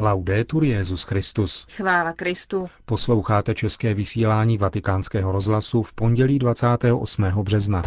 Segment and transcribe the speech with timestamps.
[0.00, 1.66] Laudetur Jezus Christus.
[1.76, 2.68] Chvála Kristu.
[2.84, 7.24] Posloucháte české vysílání Vatikánského rozhlasu v pondělí 28.
[7.42, 7.82] března.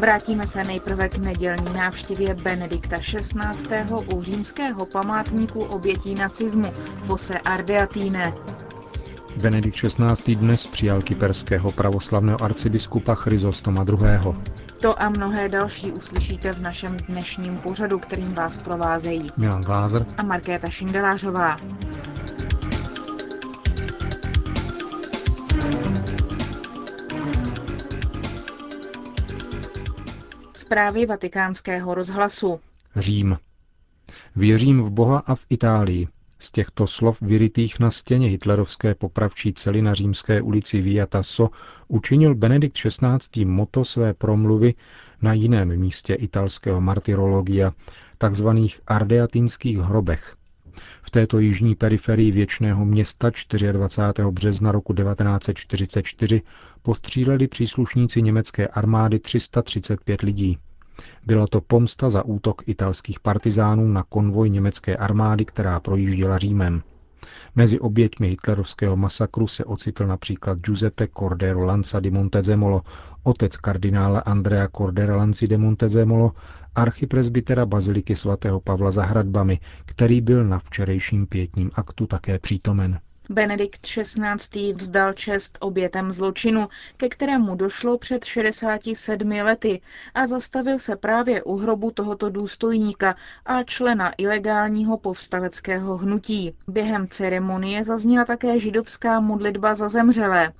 [0.00, 3.78] Vrátíme se nejprve k nedělní návštěvě Benedikta XVI.
[4.14, 6.72] u římského památníku obětí nacismu
[7.06, 8.34] Fosse Ardeatine.
[9.36, 10.34] Benedikt XVI.
[10.36, 14.34] dnes přijal kyperského pravoslavného arcibiskupa Chryzostoma II.
[14.80, 20.22] To a mnohé další uslyšíte v našem dnešním pořadu, kterým vás provázejí Milan Glázer a
[20.22, 21.56] Markéta Šindelářová.
[30.54, 32.60] Zprávy vatikánského rozhlasu.
[32.96, 33.38] Řím.
[34.36, 36.08] Věřím v Boha a v Itálii.
[36.38, 41.50] Z těchto slov vyrytých na stěně hitlerovské popravčí cely na římské ulici Via Tasso
[41.88, 43.44] učinil Benedikt XVI.
[43.44, 44.74] moto své promluvy
[45.22, 47.72] na jiném místě italského martyrologia,
[48.18, 50.36] takzvaných ardeatinských hrobech.
[51.02, 53.30] V této jižní periferii věčného města
[53.72, 54.30] 24.
[54.30, 56.42] března roku 1944
[56.82, 60.58] postříleli příslušníci německé armády 335 lidí.
[61.26, 66.82] Byla to pomsta za útok italských partizánů na konvoj německé armády, která projížděla Římem.
[67.54, 72.82] Mezi oběťmi hitlerovského masakru se ocitl například Giuseppe Cordero Lanza di Montezemolo,
[73.22, 76.32] otec kardinála Andrea Cordera Lanzi de Montezemolo,
[76.74, 83.00] archipresbytera baziliky svatého Pavla za hradbami, který byl na včerejším pětním aktu také přítomen.
[83.30, 84.72] Benedikt XVI.
[84.72, 89.80] vzdal čest obětem zločinu, ke kterému došlo před 67 lety
[90.14, 93.16] a zastavil se právě u hrobu tohoto důstojníka
[93.46, 96.54] a člena ilegálního povstaleckého hnutí.
[96.68, 100.52] Během ceremonie zazněla také židovská modlitba za zemřelé.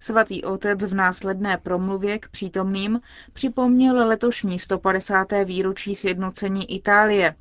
[0.00, 3.00] Svatý otec v následné promluvě k přítomným
[3.32, 5.26] připomněl letošní 150.
[5.44, 7.34] výročí sjednocení Itálie.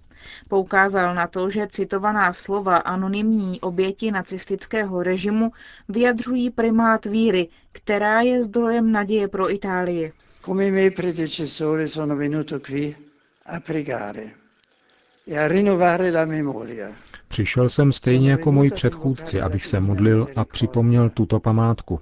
[0.48, 5.52] Poukázal na to, že citovaná slova anonymní oběti nacistického režimu
[5.90, 10.13] vyjadřují primát víry, která je zdrojem naděje pro Itálii.
[10.46, 12.96] Come i miei predecessori sono venuto qui
[13.46, 14.31] a pregare
[15.28, 16.96] e a rinnovare la memoria
[17.39, 22.00] Přišel jsem stejně jako moji předchůdci, abych se modlil a připomněl tuto památku.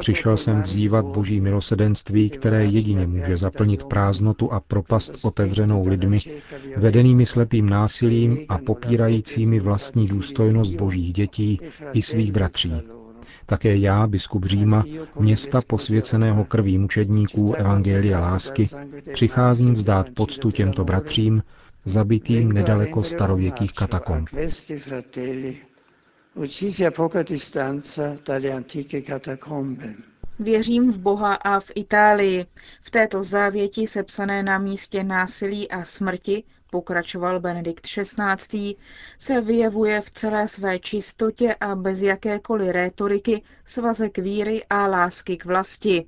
[0.00, 6.20] Přišel jsem vzývat boží milosedenství, které jedině může zaplnit prázdnotu a propast otevřenou lidmi,
[6.76, 11.60] vedenými slepým násilím a popírajícími vlastní důstojnost božích dětí
[11.92, 12.72] i svých bratří.
[13.46, 14.84] Také já, biskup Říma,
[15.18, 18.68] města posvěceného krví mučedníků Evangelia lásky,
[19.12, 21.42] přicházím vzdát poctu těmto bratřím,
[21.88, 24.28] zabitým nedaleko starověkých katakomb.
[30.38, 32.46] Věřím v Boha a v Itálii.
[32.82, 38.74] V této závěti sepsané na místě násilí a smrti, pokračoval Benedikt XVI.,
[39.18, 45.44] se vyjevuje v celé své čistotě a bez jakékoliv rétoriky svazek víry a lásky k
[45.44, 46.06] vlasti.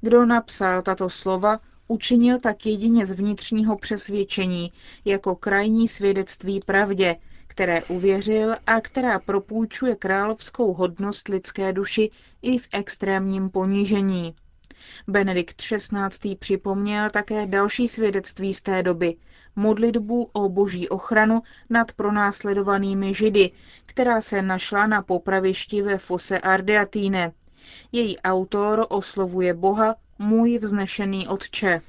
[0.00, 4.72] Kdo napsal tato slova, Učinil tak jedině z vnitřního přesvědčení,
[5.04, 12.10] jako krajní svědectví pravdě, které uvěřil a která propůjčuje královskou hodnost lidské duši
[12.42, 14.34] i v extrémním ponížení.
[15.08, 16.36] Benedikt XVI.
[16.36, 19.16] připomněl také další svědectví z té doby,
[19.56, 23.50] modlitbu o boží ochranu nad pronásledovanými židy,
[23.86, 27.32] která se našla na popravišti ve Fose Ardeatine.
[27.92, 31.80] Její autor oslovuje Boha můj vznešený Otče.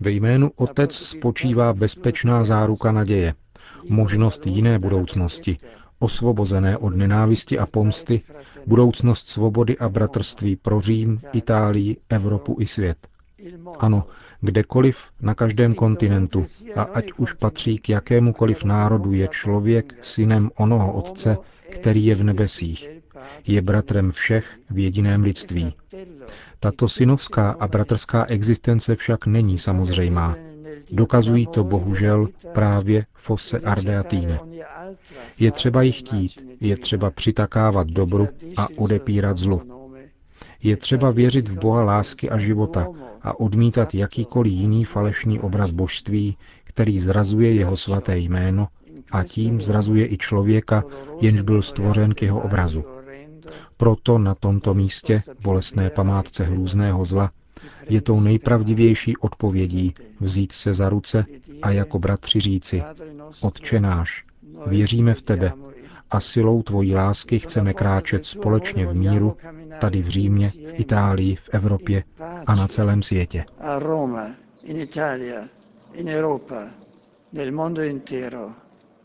[0.00, 3.34] Ve jménu Otec spočívá bezpečná záruka naděje,
[3.88, 5.56] možnost jiné budoucnosti,
[5.98, 8.20] osvobozené od nenávisti a pomsty,
[8.66, 13.13] budoucnost svobody a bratrství pro Řím, Itálii, Evropu i svět.
[13.78, 14.06] Ano,
[14.40, 16.46] kdekoliv, na každém kontinentu,
[16.76, 21.36] a ať už patří k jakémukoliv národu, je člověk synem onoho Otce,
[21.70, 22.88] který je v nebesích.
[23.46, 25.74] Je bratrem všech v jediném lidství.
[26.60, 30.36] Tato synovská a bratrská existence však není samozřejmá.
[30.92, 34.40] Dokazují to bohužel právě Fosse Ardeatine.
[35.38, 39.62] Je třeba ji chtít, je třeba přitakávat dobru a odepírat zlu.
[40.62, 42.86] Je třeba věřit v Boha lásky a života
[43.24, 48.68] a odmítat jakýkoliv jiný falešný obraz božství, který zrazuje jeho svaté jméno
[49.10, 50.84] a tím zrazuje i člověka,
[51.20, 52.84] jenž byl stvořen k jeho obrazu.
[53.76, 57.30] Proto na tomto místě, bolestné památce hrůzného zla,
[57.88, 61.24] je tou nejpravdivější odpovědí vzít se za ruce
[61.62, 62.82] a jako bratři říci,
[63.40, 64.24] Otče náš,
[64.66, 65.52] věříme v tebe
[66.14, 69.36] a silou tvojí lásky chceme kráčet společně v míru,
[69.80, 72.04] tady v Římě, v Itálii, v Evropě
[72.46, 73.44] a na celém světě.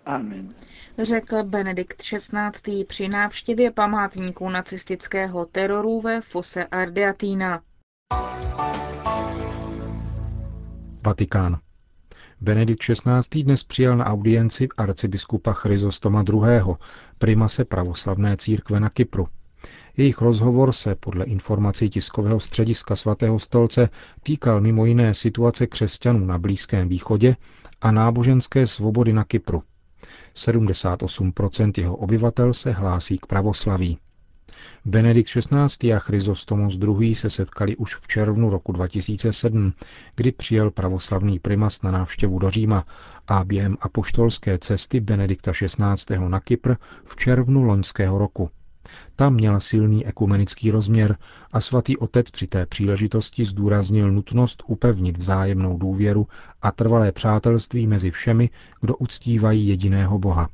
[0.05, 0.55] Amen
[1.01, 2.85] řekl Benedikt XVI.
[2.85, 7.61] při návštěvě památníků nacistického teroru ve Fosse Ardeatina.
[11.05, 11.59] Vatikán.
[12.41, 13.43] Benedikt XVI.
[13.43, 16.75] dnes přijal na audienci arcibiskupa Chryzostoma II.,
[17.17, 19.27] primase pravoslavné církve na Kypru.
[19.97, 23.89] Jejich rozhovor se podle informací tiskového střediska svatého stolce
[24.23, 27.35] týkal mimo jiné situace křesťanů na Blízkém východě
[27.81, 29.63] a náboženské svobody na Kypru.
[30.35, 33.97] 78% jeho obyvatel se hlásí k pravoslaví.
[34.85, 35.93] Benedikt XVI.
[35.93, 37.15] a Chryzostomos II.
[37.15, 39.73] se setkali už v červnu roku 2007,
[40.15, 42.85] kdy přijel pravoslavný primas na návštěvu do Říma
[43.27, 46.19] a během apoštolské cesty Benedikta XVI.
[46.27, 46.73] na Kypr
[47.05, 48.49] v červnu loňského roku.
[49.15, 51.17] Ta měla silný ekumenický rozměr
[51.53, 56.27] a svatý otec při té příležitosti zdůraznil nutnost upevnit vzájemnou důvěru
[56.61, 58.49] a trvalé přátelství mezi všemi,
[58.81, 60.49] kdo uctívají jediného Boha.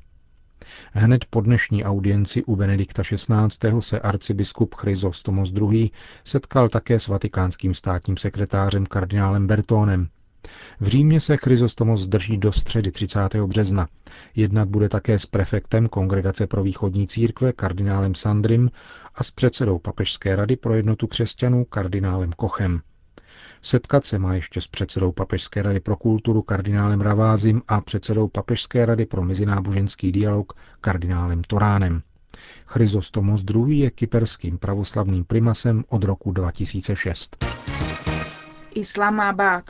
[0.94, 3.82] Hned po dnešní audienci u Benedikta XVI.
[3.82, 5.92] se arcibiskup Chryzostomos II.
[6.24, 10.08] setkal také s vatikánským státním sekretářem kardinálem Bertónem.
[10.80, 13.36] V Římě se Chryzostomos zdrží do středy 30.
[13.46, 13.88] března.
[14.36, 18.72] Jednat bude také s prefektem Kongregace pro východní církve kardinálem Sandrim
[19.16, 22.82] a s předsedou Papežské rady pro jednotu křesťanů kardinálem Kochem.
[23.66, 28.86] Setkat se má ještě s předsedou Papežské rady pro kulturu kardinálem Ravázim a předsedou Papežské
[28.86, 32.02] rady pro mezináboženský dialog kardinálem Toránem.
[32.66, 33.78] Chryzostomos II.
[33.80, 37.46] je kyperským pravoslavným primasem od roku 2006.
[38.76, 39.64] Islamabad.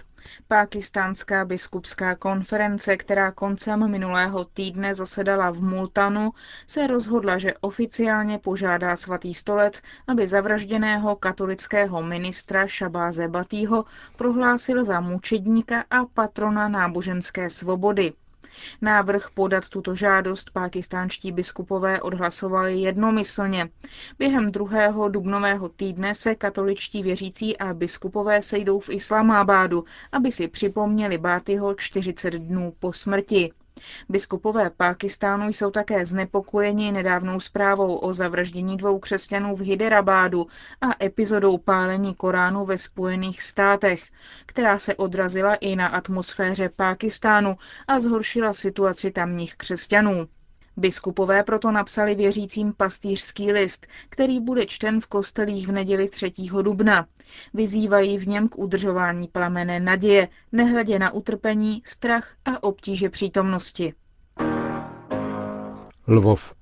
[0.47, 6.31] Pákistánská biskupská konference, která koncem minulého týdne zasedala v Multanu,
[6.67, 13.85] se rozhodla, že oficiálně požádá svatý stolec, aby zavražděného katolického ministra Šabáze Batýho
[14.15, 18.13] prohlásil za mučedníka a patrona náboženské svobody.
[18.81, 23.69] Návrh podat tuto žádost pákistánští biskupové odhlasovali jednomyslně.
[24.19, 31.17] Během druhého dubnového týdne se katoličtí věřící a biskupové sejdou v Islámábádu, aby si připomněli
[31.17, 33.51] Bátyho 40 dnů po smrti.
[34.09, 40.47] Biskupové Pákistánu jsou také znepokojeni nedávnou zprávou o zavraždění dvou křesťanů v Hyderabádu
[40.81, 44.03] a epizodou pálení Koránu ve Spojených státech,
[44.45, 47.57] která se odrazila i na atmosféře Pákistánu
[47.87, 50.27] a zhoršila situaci tamních křesťanů.
[50.77, 56.31] Biskupové proto napsali věřícím pastýřský list, který bude čten v kostelích v neděli 3.
[56.61, 57.07] dubna.
[57.53, 63.93] Vyzývají v něm k udržování plamene naděje, nehledě na utrpení, strach a obtíže přítomnosti.
[66.07, 66.53] Lvov.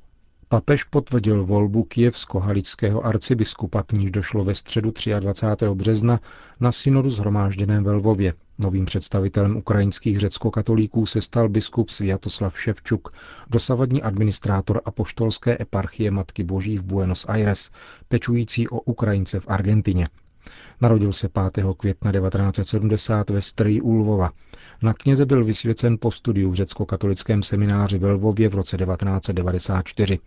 [0.50, 5.66] Papež potvrdil volbu kijevsko-halického arcibiskupa, k níž došlo ve středu 23.
[5.74, 6.20] března
[6.60, 8.34] na synodu zhromážděném ve Lvově.
[8.58, 13.14] Novým představitelem ukrajinských řecko-katolíků se stal biskup Sviatoslav Ševčuk,
[13.50, 17.72] dosavadní administrátor apoštolské eparchie Matky Boží v Buenos Aires,
[18.08, 20.08] pečující o Ukrajince v Argentině.
[20.84, 21.66] Narodil se 5.
[21.78, 24.32] května 1970 ve Strý u Lvova.
[24.82, 30.20] Na kněze byl vysvěcen po studiu v řecko-katolickém semináři ve Lvově v roce 1994.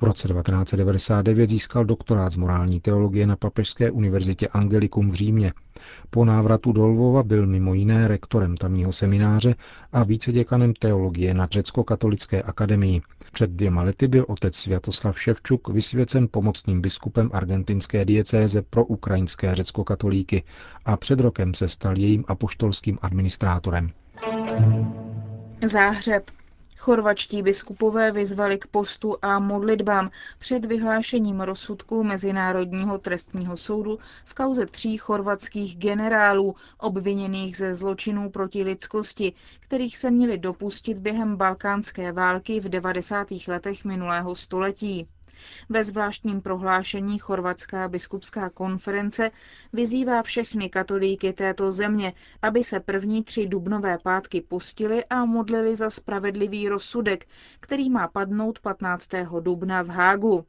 [0.00, 5.52] V roce 1999 získal doktorát z morální teologie na Papežské univerzitě Angelikum v Římě.
[6.10, 9.54] Po návratu do Lvova byl mimo jiné rektorem tamního semináře
[9.92, 13.00] a víceděkanem teologie na Řecko-katolické akademii.
[13.32, 19.54] Před dvěma lety byl otec Sviatoslav Ševčuk vysvěcen pomocným biskupem argentinské diecéze pro ukrajinské
[20.00, 20.42] řecko-katolíky
[20.84, 23.90] a před rokem se stal jejím apoštolským administrátorem.
[25.64, 26.30] Záhřeb.
[26.78, 34.66] Chorvačtí biskupové vyzvali k postu a modlitbám před vyhlášením rozsudku Mezinárodního trestního soudu v kauze
[34.66, 42.60] tří chorvatských generálů obviněných ze zločinů proti lidskosti, kterých se měli dopustit během balkánské války
[42.60, 43.28] v 90.
[43.48, 45.06] letech minulého století.
[45.68, 49.30] Ve zvláštním prohlášení Chorvatská biskupská konference
[49.72, 55.90] vyzývá všechny katolíky této země, aby se první tři dubnové pátky pustili a modlili za
[55.90, 57.26] spravedlivý rozsudek,
[57.60, 59.10] který má padnout 15.
[59.40, 60.44] dubna v Hágu.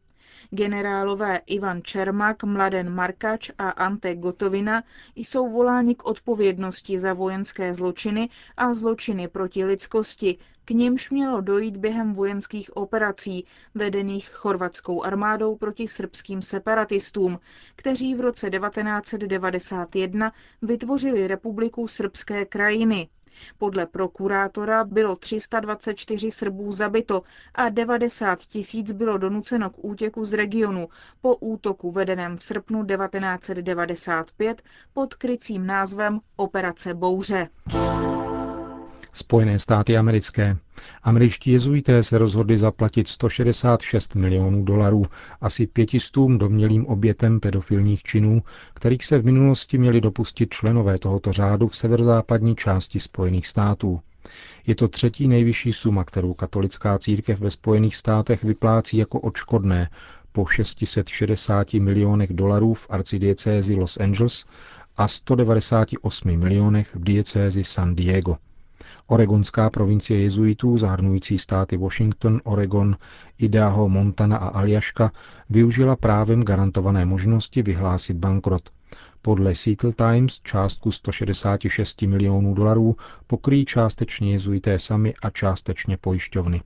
[0.49, 4.83] Generálové Ivan Čermak, Mladen Markač a Ante Gotovina
[5.15, 11.77] jsou voláni k odpovědnosti za vojenské zločiny a zločiny proti lidskosti, k nimž mělo dojít
[11.77, 13.45] během vojenských operací
[13.75, 17.39] vedených chorvatskou armádou proti srbským separatistům,
[17.75, 23.09] kteří v roce 1991 vytvořili republiku srbské krajiny.
[23.57, 27.21] Podle prokurátora bylo 324 Srbů zabito
[27.55, 30.89] a 90 tisíc bylo donuceno k útěku z regionu
[31.21, 34.61] po útoku vedeném v srpnu 1995
[34.93, 37.47] pod krycím názvem Operace Bouře.
[39.13, 40.57] Spojené státy americké.
[41.03, 45.05] Američtí jezuité se rozhodli zaplatit 166 milionů dolarů
[45.41, 51.67] asi pětistům domělým obětem pedofilních činů, kterých se v minulosti měli dopustit členové tohoto řádu
[51.67, 53.99] v severozápadní části Spojených států.
[54.67, 59.89] Je to třetí nejvyšší suma, kterou katolická církev ve Spojených státech vyplácí jako odškodné
[60.31, 64.45] po 660 milionech dolarů v arcidiecézi Los Angeles
[64.97, 68.37] a 198 milionech v diecézi San Diego.
[69.11, 72.95] Oregonská provincie jezuitů, zahrnující státy Washington, Oregon,
[73.37, 75.11] Idaho, Montana a Aljaška,
[75.49, 78.69] využila právem garantované možnosti vyhlásit bankrot.
[79.21, 82.95] Podle Seattle Times částku 166 milionů dolarů
[83.27, 86.61] pokryjí částečně jezuité sami a částečně pojišťovny.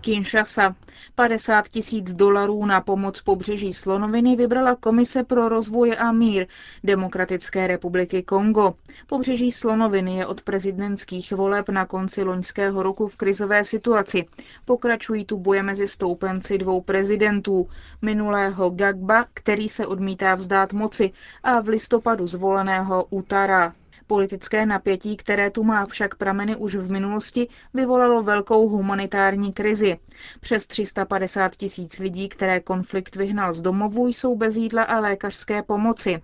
[0.00, 0.74] Kinshasa.
[1.14, 6.46] 50 tisíc dolarů na pomoc pobřeží Slonoviny vybrala Komise pro rozvoj a mír
[6.84, 8.74] Demokratické republiky Kongo.
[9.06, 14.24] Pobřeží Slonoviny je od prezidentských voleb na konci loňského roku v krizové situaci.
[14.64, 17.68] Pokračují tu boje mezi stoupenci dvou prezidentů,
[18.02, 21.10] minulého Gagba, který se odmítá vzdát moci,
[21.42, 23.74] a v listopadu zvoleného Utara.
[24.08, 29.98] Politické napětí, které tu má však prameny už v minulosti, vyvolalo velkou humanitární krizi.
[30.40, 36.22] Přes 350 tisíc lidí, které konflikt vyhnal z domovů, jsou bez jídla a lékařské pomoci.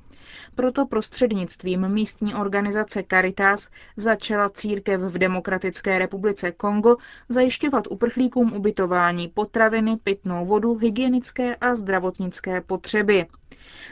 [0.54, 6.96] Proto prostřednictvím místní organizace Caritas začala církev v Demokratické republice Kongo
[7.28, 13.26] zajišťovat uprchlíkům ubytování, potraviny, pitnou vodu, hygienické a zdravotnické potřeby.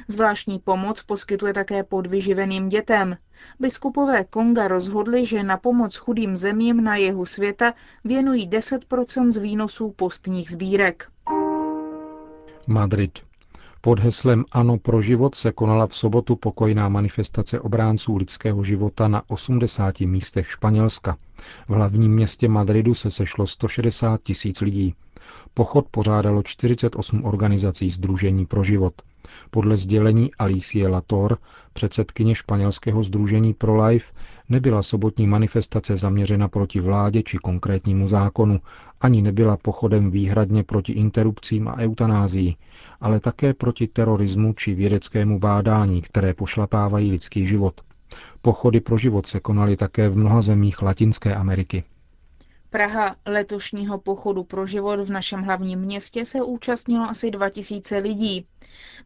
[0.09, 3.17] Zvláštní pomoc poskytuje také podvyživeným dětem.
[3.61, 9.91] Biskupové Konga rozhodli, že na pomoc chudým zemím na jihu světa věnují 10% z výnosů
[9.97, 11.09] postních sbírek.
[12.67, 13.19] Madrid.
[13.81, 19.23] Pod heslem Ano pro život se konala v sobotu pokojná manifestace obránců lidského života na
[19.29, 21.17] 80 místech Španělska.
[21.69, 24.95] V hlavním městě Madridu se sešlo 160 tisíc lidí.
[25.55, 28.95] Pochod pořádalo 48 organizací Združení pro život.
[29.51, 31.39] Podle sdělení Alicie Lator,
[31.73, 34.13] předsedkyně španělského združení Pro Life,
[34.49, 38.61] nebyla sobotní manifestace zaměřena proti vládě či konkrétnímu zákonu,
[39.01, 42.55] ani nebyla pochodem výhradně proti interrupcím a eutanázii,
[43.01, 47.81] ale také proti terorismu či vědeckému bádání, které pošlapávají lidský život.
[48.43, 51.85] Pochody pro život se konaly také v mnoha zemích Latinské Ameriky.
[52.73, 58.47] Praha letošního pochodu pro život v našem hlavním městě se účastnilo asi 2000 lidí.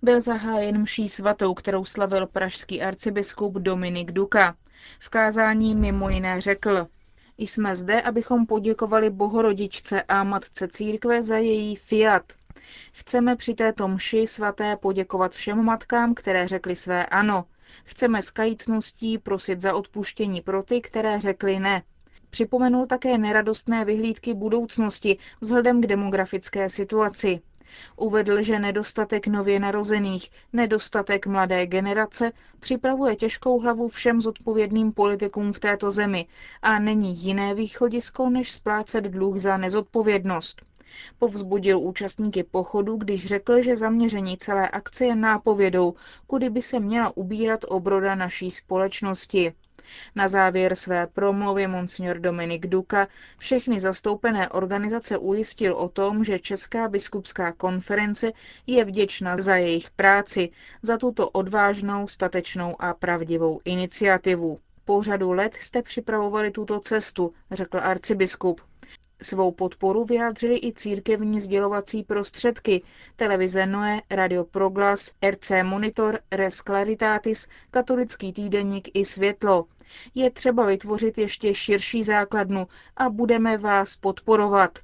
[0.02, 4.56] Byl zahájen mší svatou, kterou slavil pražský arcibiskup Dominik Duka.
[4.98, 6.86] V kázání mimo jiné řekl,
[7.38, 12.32] jsme zde, abychom poděkovali bohorodičce a matce církve za její fiat.
[12.92, 17.44] Chceme při této mši svaté poděkovat všem matkám, které řekly své ano.
[17.84, 21.82] Chceme s kajícností prosit za odpuštění pro ty, které řekly ne.
[22.36, 27.40] Připomenul také neradostné vyhlídky budoucnosti vzhledem k demografické situaci.
[27.96, 35.60] Uvedl, že nedostatek nově narozených, nedostatek mladé generace připravuje těžkou hlavu všem zodpovědným politikům v
[35.60, 36.26] této zemi
[36.62, 40.62] a není jiné východisko, než splácet dluh za nezodpovědnost.
[41.18, 45.94] Povzbudil účastníky pochodu, když řekl, že zaměření celé akce je nápovědou,
[46.26, 49.52] kudy by se měla ubírat obroda naší společnosti.
[50.14, 56.88] Na závěr své promluvy monsignor Dominik Duka všechny zastoupené organizace ujistil o tom, že Česká
[56.88, 58.32] biskupská konference
[58.66, 60.50] je vděčná za jejich práci,
[60.82, 64.58] za tuto odvážnou, statečnou a pravdivou iniciativu.
[64.84, 68.60] Po řadu let jste připravovali tuto cestu, řekl arcibiskup.
[69.22, 72.82] Svou podporu vyjádřili i církevní sdělovací prostředky,
[73.16, 79.64] televize Noe, Radio Proglas, RC Monitor, Res Claritatis, katolický týdeník i Světlo.
[80.14, 82.66] Je třeba vytvořit ještě širší základnu
[82.96, 84.78] a budeme vás podporovat.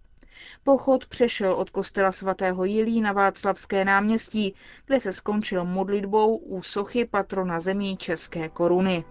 [0.64, 4.54] Pochod přešel od kostela svatého Jilí na Václavské náměstí,
[4.86, 9.04] kde se skončil modlitbou u sochy patrona zemí České koruny.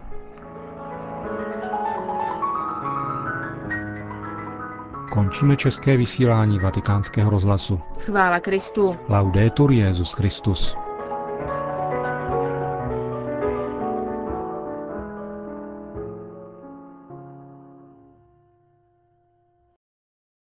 [5.12, 7.80] Končíme české vysílání vatikánského rozhlasu.
[7.98, 8.96] Chvála Kristu.
[9.08, 10.76] Laudetur Jezus Christus.